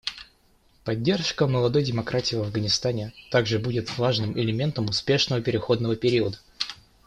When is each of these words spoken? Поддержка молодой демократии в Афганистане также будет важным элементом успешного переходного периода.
Поддержка 0.83 1.45
молодой 1.45 1.83
демократии 1.83 2.35
в 2.35 2.41
Афганистане 2.41 3.13
также 3.29 3.59
будет 3.59 3.99
важным 3.99 4.35
элементом 4.35 4.87
успешного 4.89 5.43
переходного 5.43 5.95
периода. 5.95 6.39